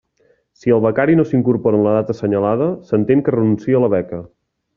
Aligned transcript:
Si 0.61 0.71
el 0.77 0.79
becari 0.85 1.17
no 1.19 1.25
s'incorpora 1.31 1.79
en 1.81 1.85
la 1.89 1.93
data 1.97 2.15
assenyalada, 2.17 2.71
s'entén 2.89 3.23
que 3.29 3.37
renuncia 3.37 3.79
a 3.83 3.85
la 3.87 3.93
beca. 3.97 4.25